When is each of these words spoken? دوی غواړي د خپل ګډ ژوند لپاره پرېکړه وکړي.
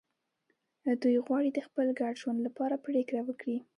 دوی 1.01 1.15
غواړي 1.25 1.49
د 1.53 1.59
خپل 1.67 1.87
ګډ 1.99 2.13
ژوند 2.21 2.39
لپاره 2.47 2.75
پرېکړه 2.85 3.21
وکړي. 3.25 3.57